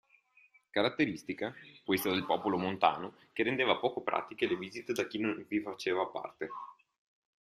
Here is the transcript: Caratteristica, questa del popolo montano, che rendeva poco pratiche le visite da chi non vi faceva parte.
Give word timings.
Caratteristica, 0.71 1.53
questa 1.85 2.09
del 2.09 2.25
popolo 2.25 2.57
montano, 2.57 3.17
che 3.31 3.43
rendeva 3.43 3.77
poco 3.77 4.01
pratiche 4.01 4.47
le 4.47 4.57
visite 4.57 4.93
da 4.93 5.05
chi 5.05 5.19
non 5.19 5.45
vi 5.47 5.61
faceva 5.61 6.07
parte. 6.07 6.49